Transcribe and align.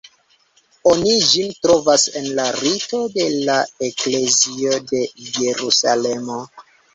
Oni 0.91 1.11
ĝin 1.31 1.51
trovas 1.65 2.05
en 2.21 2.25
la 2.39 2.45
Rito 2.55 3.01
de 3.17 3.27
la 3.51 3.59
Eklezio 3.89 4.81
de 4.93 5.03
Jerusalemo. 5.29 6.41